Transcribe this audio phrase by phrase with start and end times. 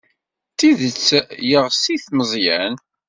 [0.51, 1.07] D tidet
[1.49, 2.75] yeɣs-it Meẓyan?